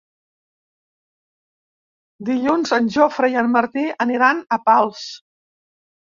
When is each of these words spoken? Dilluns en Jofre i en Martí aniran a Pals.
Dilluns 2.29 2.73
en 2.77 2.87
Jofre 2.95 3.29
i 3.33 3.37
en 3.41 3.51
Martí 3.57 3.83
aniran 4.07 4.41
a 4.57 4.59
Pals. 4.71 5.05